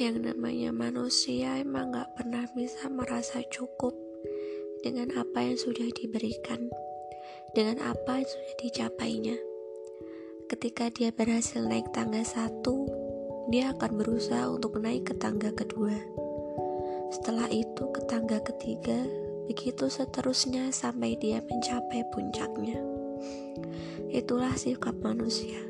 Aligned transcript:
yang 0.00 0.24
namanya 0.24 0.72
manusia 0.72 1.60
emang 1.60 1.92
gak 1.92 2.16
pernah 2.16 2.48
bisa 2.56 2.88
merasa 2.88 3.44
cukup 3.52 3.92
dengan 4.80 5.12
apa 5.12 5.44
yang 5.44 5.60
sudah 5.60 5.84
diberikan, 5.92 6.72
dengan 7.52 7.84
apa 7.84 8.24
yang 8.24 8.24
sudah 8.24 8.54
dicapainya. 8.64 9.36
Ketika 10.48 10.88
dia 10.88 11.12
berhasil 11.12 11.60
naik 11.60 11.92
tangga 11.92 12.24
satu, 12.24 12.88
dia 13.52 13.76
akan 13.76 14.00
berusaha 14.00 14.48
untuk 14.48 14.80
naik 14.80 15.12
ke 15.12 15.14
tangga 15.20 15.52
kedua. 15.52 15.92
Setelah 17.12 17.52
itu 17.52 17.84
ke 17.92 18.00
tangga 18.08 18.40
ketiga, 18.40 19.04
begitu 19.52 19.92
seterusnya 19.92 20.72
sampai 20.72 21.12
dia 21.20 21.44
mencapai 21.44 22.08
puncaknya. 22.08 22.80
Itulah 24.08 24.56
sikap 24.56 24.96
manusia. 25.04 25.60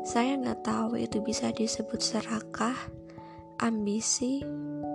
Saya 0.00 0.40
nggak 0.40 0.64
tahu 0.64 0.96
itu 0.96 1.20
bisa 1.20 1.52
disebut 1.52 2.00
serakah, 2.00 3.03
ambisi, 3.64 4.44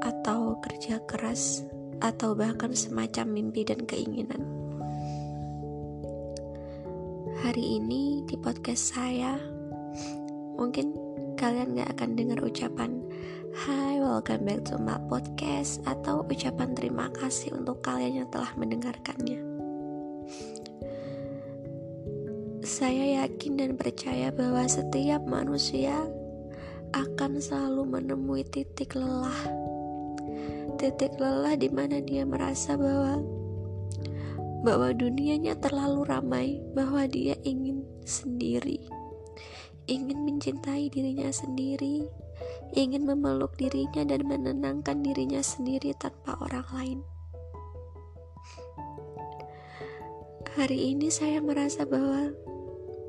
atau 0.05 0.61
kerja 0.61 1.01
keras, 1.09 1.65
atau 2.05 2.37
bahkan 2.37 2.69
semacam 2.77 3.25
mimpi 3.25 3.65
dan 3.65 3.81
keinginan. 3.89 4.45
Hari 7.41 7.81
ini 7.81 8.21
di 8.29 8.37
podcast 8.37 8.93
saya, 8.93 9.41
mungkin 10.53 10.93
kalian 11.33 11.81
gak 11.81 11.97
akan 11.97 12.09
dengar 12.13 12.45
ucapan 12.45 13.01
Hai, 13.49 13.97
welcome 13.97 14.45
back 14.45 14.61
to 14.69 14.77
my 14.77 15.01
podcast 15.09 15.81
atau 15.89 16.21
ucapan 16.29 16.77
terima 16.77 17.09
kasih 17.09 17.57
untuk 17.57 17.81
kalian 17.81 18.21
yang 18.21 18.29
telah 18.29 18.53
mendengarkannya. 18.53 19.41
Saya 22.61 23.25
yakin 23.25 23.57
dan 23.57 23.71
percaya 23.73 24.29
bahwa 24.29 24.61
setiap 24.69 25.25
manusia 25.25 26.05
akan 26.93 27.37
selalu 27.37 27.85
menemui 27.99 28.41
titik 28.47 28.97
lelah. 28.97 29.41
Titik 30.79 31.17
lelah 31.19 31.53
di 31.59 31.69
mana 31.69 32.01
dia 32.01 32.23
merasa 32.25 32.79
bahwa 32.79 33.21
bahwa 34.59 34.91
dunianya 34.91 35.55
terlalu 35.59 36.03
ramai, 36.03 36.47
bahwa 36.75 37.07
dia 37.07 37.35
ingin 37.47 37.83
sendiri, 38.03 38.83
ingin 39.87 40.19
mencintai 40.27 40.91
dirinya 40.91 41.31
sendiri, 41.31 42.11
ingin 42.75 43.07
memeluk 43.07 43.55
dirinya 43.55 44.03
dan 44.03 44.27
menenangkan 44.27 44.99
dirinya 44.99 45.39
sendiri 45.39 45.95
tanpa 45.95 46.35
orang 46.43 46.67
lain. 46.75 46.99
Hari 50.59 50.91
ini 50.91 51.07
saya 51.07 51.39
merasa 51.39 51.87
bahwa 51.87 52.35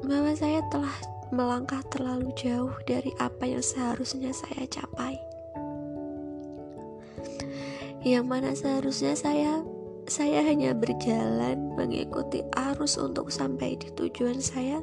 bahwa 0.06 0.32
saya 0.38 0.62
telah 0.70 0.94
melangkah 1.30 1.82
terlalu 1.90 2.34
jauh 2.34 2.74
dari 2.86 3.14
apa 3.22 3.46
yang 3.46 3.62
seharusnya 3.62 4.34
saya 4.34 4.66
capai. 4.66 5.14
Yang 8.02 8.24
mana 8.26 8.50
seharusnya 8.56 9.14
saya 9.14 9.62
saya 10.10 10.42
hanya 10.42 10.74
berjalan 10.74 11.70
mengikuti 11.78 12.42
arus 12.74 12.98
untuk 12.98 13.30
sampai 13.30 13.78
di 13.78 13.94
tujuan 13.94 14.42
saya. 14.42 14.82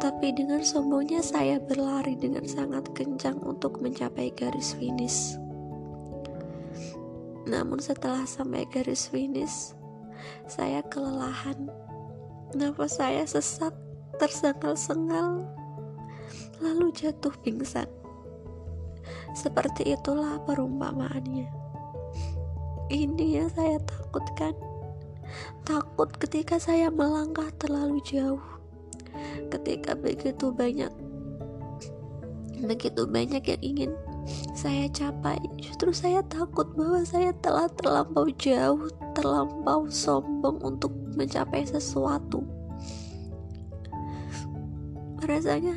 Tapi 0.00 0.32
dengan 0.32 0.64
sombongnya 0.64 1.20
saya 1.20 1.60
berlari 1.60 2.16
dengan 2.16 2.48
sangat 2.48 2.88
kencang 2.96 3.36
untuk 3.44 3.84
mencapai 3.84 4.32
garis 4.32 4.72
finish. 4.80 5.36
Namun 7.44 7.84
setelah 7.84 8.24
sampai 8.24 8.64
garis 8.72 9.12
finish, 9.12 9.76
saya 10.48 10.80
kelelahan. 10.88 11.68
Nafas 12.56 12.96
saya 12.96 13.26
sesak 13.28 13.74
tersengal-sengal, 14.16 15.44
lalu 16.62 16.90
jatuh 16.94 17.34
pingsan. 17.42 17.86
Seperti 19.34 19.94
itulah 19.94 20.38
perumpamaannya. 20.46 21.50
Ini 22.88 23.26
yang 23.42 23.50
saya 23.50 23.82
takutkan. 23.82 24.54
Takut 25.66 26.12
ketika 26.20 26.60
saya 26.60 26.92
melangkah 26.92 27.50
terlalu 27.58 27.98
jauh. 28.04 28.42
Ketika 29.50 29.98
begitu 29.98 30.54
banyak 30.54 30.92
begitu 32.64 33.04
banyak 33.04 33.44
yang 33.44 33.60
ingin 33.60 33.90
saya 34.56 34.88
capai, 34.88 35.36
justru 35.60 35.92
saya 35.92 36.24
takut 36.32 36.64
bahwa 36.72 37.04
saya 37.04 37.28
telah 37.44 37.68
terlampau 37.76 38.24
jauh, 38.40 38.88
terlampau 39.12 39.84
sombong 39.92 40.64
untuk 40.64 40.96
mencapai 41.12 41.68
sesuatu 41.68 42.40
rasanya 45.26 45.74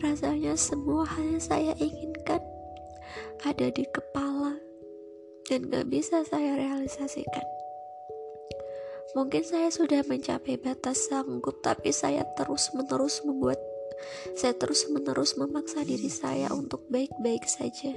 rasanya 0.00 0.56
semua 0.56 1.04
hal 1.04 1.36
yang 1.36 1.42
saya 1.42 1.72
inginkan 1.76 2.40
ada 3.44 3.68
di 3.68 3.84
kepala 3.90 4.56
dan 5.50 5.66
gak 5.66 5.90
bisa 5.90 6.22
saya 6.22 6.54
realisasikan. 6.54 7.46
Mungkin 9.18 9.42
saya 9.42 9.74
sudah 9.74 10.06
mencapai 10.06 10.54
batas 10.62 11.10
sanggup 11.10 11.58
tapi 11.58 11.90
saya 11.90 12.22
terus 12.38 12.70
menerus 12.70 13.26
membuat 13.26 13.58
saya 14.38 14.54
terus 14.56 14.86
menerus 14.88 15.34
memaksa 15.36 15.82
diri 15.82 16.08
saya 16.08 16.48
untuk 16.54 16.86
baik-baik 16.88 17.44
saja. 17.44 17.92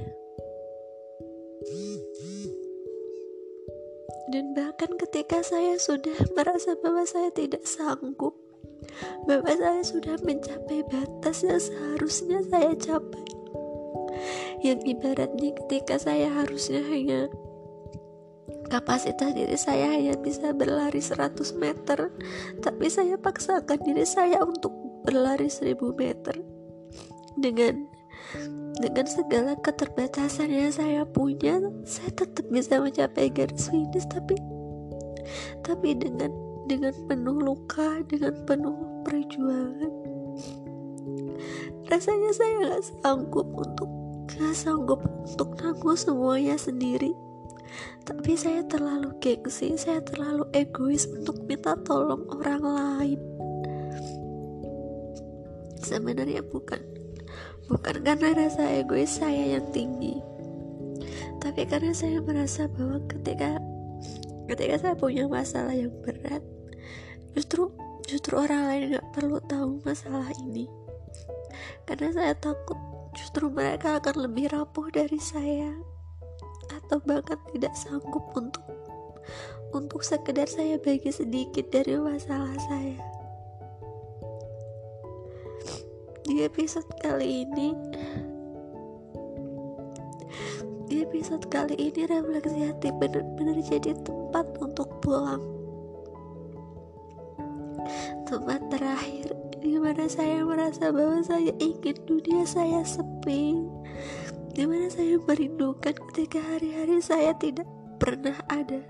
Dan 4.34 4.58
bahkan 4.58 4.98
ketika 4.98 5.46
saya 5.46 5.78
sudah 5.78 6.18
merasa 6.34 6.74
bahwa 6.82 7.06
saya 7.06 7.30
tidak 7.30 7.64
sanggup 7.70 8.43
bahwa 9.26 9.50
saya 9.50 9.84
sudah 9.84 10.18
mencapai 10.22 10.86
batas 10.88 11.44
yang 11.46 11.62
seharusnya 11.62 12.40
saya 12.48 12.74
capai. 12.78 13.26
Yang 14.64 14.80
ibaratnya 14.96 15.52
ketika 15.66 16.00
saya 16.00 16.32
harusnya 16.32 16.82
hanya 16.88 17.28
kapasitas 18.74 19.38
diri 19.38 19.54
saya 19.54 19.94
hanya 19.94 20.18
bisa 20.18 20.50
berlari 20.50 20.98
100 20.98 21.38
meter 21.62 22.10
tapi 22.58 22.90
saya 22.90 23.22
paksakan 23.22 23.78
diri 23.86 24.02
saya 24.02 24.42
untuk 24.42 24.74
berlari 25.06 25.46
1000 25.46 25.78
meter 25.94 26.42
dengan 27.38 27.86
dengan 28.82 29.06
segala 29.06 29.54
keterbatasan 29.62 30.50
yang 30.50 30.74
saya 30.74 31.06
punya 31.06 31.62
saya 31.86 32.10
tetap 32.18 32.50
bisa 32.50 32.82
mencapai 32.82 33.30
garis 33.30 33.70
finish 33.70 34.10
tapi 34.10 34.42
tapi 35.62 35.94
dengan 35.94 36.34
dengan 36.66 36.96
penuh 37.06 37.38
luka, 37.40 38.00
dengan 38.08 38.34
penuh 38.48 39.04
perjuangan. 39.04 39.94
Rasanya 41.92 42.32
saya 42.32 42.54
gak 42.64 42.84
sanggup 43.04 43.48
untuk 43.54 43.90
gak 44.32 44.56
sanggup 44.56 45.04
untuk 45.04 45.60
nanggung 45.60 46.00
semuanya 46.00 46.56
sendiri. 46.56 47.12
Tapi 48.04 48.38
saya 48.38 48.62
terlalu 48.68 49.16
gengsi, 49.18 49.74
saya 49.76 50.00
terlalu 50.04 50.46
egois 50.54 51.10
untuk 51.10 51.42
minta 51.50 51.74
tolong 51.82 52.24
orang 52.30 52.62
lain. 52.64 53.20
Sebenarnya 55.84 56.46
bukan 56.48 56.80
bukan 57.68 58.04
karena 58.04 58.36
rasa 58.36 58.68
egois 58.72 59.20
saya 59.20 59.58
yang 59.58 59.66
tinggi, 59.72 60.20
tapi 61.40 61.66
karena 61.68 61.92
saya 61.96 62.20
merasa 62.24 62.68
bahwa 62.72 63.02
ketika 63.10 63.58
ketika 64.50 64.76
saya 64.80 64.96
punya 64.98 65.26
masalah 65.26 65.72
yang 65.72 65.94
berat 66.04 66.44
justru 67.34 67.74
justru 68.06 68.38
orang 68.38 68.70
lain 68.70 68.84
nggak 68.94 69.08
perlu 69.16 69.40
tahu 69.48 69.82
masalah 69.88 70.30
ini. 70.44 70.68
Karena 71.88 72.10
saya 72.12 72.34
takut 72.36 72.78
justru 73.14 73.48
mereka 73.50 74.02
akan 74.02 74.30
lebih 74.30 74.52
rapuh 74.52 74.90
dari 74.90 75.20
saya 75.22 75.72
atau 76.72 76.98
bahkan 77.04 77.38
tidak 77.54 77.74
sanggup 77.78 78.24
untuk 78.34 78.64
untuk 79.74 80.02
sekedar 80.06 80.46
saya 80.46 80.78
bagi 80.78 81.10
sedikit 81.10 81.70
dari 81.70 81.98
masalah 81.98 82.54
saya. 82.70 83.02
Di 86.24 86.40
episode 86.48 86.88
kali 87.04 87.44
ini 87.44 87.76
episode 91.14 91.46
kali 91.54 91.78
ini 91.78 92.10
refleksi 92.10 92.74
hati 92.74 92.90
benar-benar 92.98 93.62
jadi 93.62 93.94
tempat 94.02 94.50
untuk 94.58 94.90
pulang. 94.98 95.46
Tempat 98.26 98.74
terakhir 98.74 99.30
di 99.62 99.78
mana 99.78 100.10
saya 100.10 100.42
merasa 100.42 100.90
bahwa 100.90 101.22
saya 101.22 101.54
ingin 101.62 101.94
dunia 102.10 102.50
saya 102.50 102.82
sepi. 102.82 103.62
Di 104.58 104.66
mana 104.66 104.90
saya 104.90 105.22
merindukan 105.22 105.94
ketika 105.94 106.42
hari-hari 106.42 106.98
saya 106.98 107.38
tidak 107.38 107.70
pernah 108.02 108.42
ada. 108.50 108.82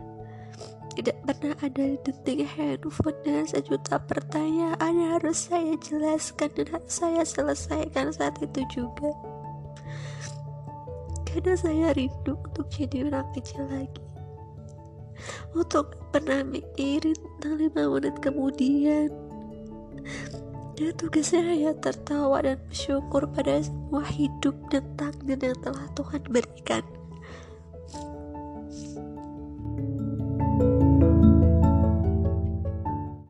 Tidak 0.95 1.27
pernah 1.27 1.59
ada 1.59 1.85
detik 2.07 2.47
handphone 2.55 3.19
dengan 3.27 3.51
sejuta 3.51 3.99
pertanyaan 3.99 4.79
yang 4.95 5.19
harus 5.19 5.51
saya 5.51 5.75
jelaskan 5.75 6.55
dan 6.55 6.79
saya 6.87 7.27
selesaikan 7.27 8.15
saat 8.15 8.39
itu 8.39 8.63
juga 8.71 9.11
karena 11.33 11.57
saya 11.57 11.87
rindu 11.97 12.37
untuk 12.37 12.69
jadi 12.69 13.09
orang 13.09 13.25
kecil 13.33 13.65
lagi. 13.65 14.03
Untuk 15.57 15.97
pernah 16.13 16.45
mikirin 16.45 17.17
tentang 17.17 17.57
lima 17.57 17.83
menit 17.89 18.15
kemudian. 18.21 19.09
Dan 20.77 20.93
tugasnya 20.93 21.41
hanya 21.41 21.71
tertawa 21.81 22.45
dan 22.45 22.61
bersyukur 22.69 23.25
pada 23.33 23.65
semua 23.65 24.05
hidup 24.13 24.53
dan 24.69 24.85
takdir 24.93 25.41
yang 25.41 25.57
telah 25.65 25.85
Tuhan 25.97 26.21
berikan 26.29 26.85